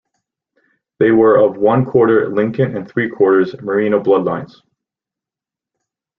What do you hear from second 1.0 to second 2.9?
were of one-quarter Lincoln and